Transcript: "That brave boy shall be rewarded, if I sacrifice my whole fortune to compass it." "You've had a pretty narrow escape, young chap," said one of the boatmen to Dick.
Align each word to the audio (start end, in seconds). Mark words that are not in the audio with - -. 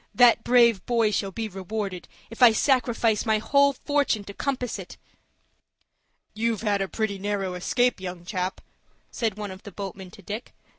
"That 0.15 0.43
brave 0.43 0.83
boy 0.87 1.11
shall 1.11 1.29
be 1.29 1.47
rewarded, 1.47 2.07
if 2.31 2.41
I 2.41 2.53
sacrifice 2.53 3.23
my 3.23 3.37
whole 3.37 3.73
fortune 3.73 4.23
to 4.23 4.33
compass 4.33 4.79
it." 4.79 4.97
"You've 6.33 6.63
had 6.63 6.81
a 6.81 6.87
pretty 6.87 7.19
narrow 7.19 7.53
escape, 7.53 7.99
young 8.01 8.25
chap," 8.25 8.61
said 9.11 9.37
one 9.37 9.51
of 9.51 9.61
the 9.61 9.71
boatmen 9.71 10.09
to 10.09 10.23
Dick. 10.23 10.55